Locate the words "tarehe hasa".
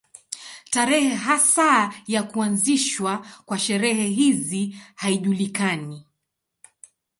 0.71-1.93